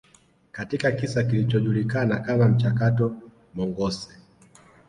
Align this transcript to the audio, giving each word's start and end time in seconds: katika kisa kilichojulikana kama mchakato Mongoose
katika 0.51 0.91
kisa 0.91 1.23
kilichojulikana 1.23 2.19
kama 2.19 2.47
mchakato 2.47 3.15
Mongoose 3.55 4.09